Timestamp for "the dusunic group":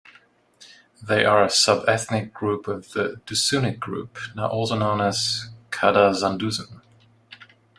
2.93-4.17